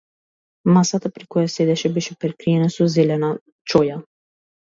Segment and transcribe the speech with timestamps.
[0.77, 3.31] Масата при која седеше беше прекриена со зелена
[3.75, 4.01] чоја.